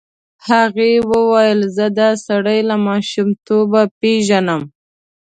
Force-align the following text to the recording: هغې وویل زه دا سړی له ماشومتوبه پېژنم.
هغې 0.47 0.91
وویل 1.11 1.59
زه 1.75 1.85
دا 1.99 2.09
سړی 2.25 2.59
له 2.69 2.75
ماشومتوبه 2.87 3.81
پېژنم. 3.99 4.61